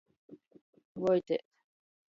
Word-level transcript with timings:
Voitēt. 1.05 1.47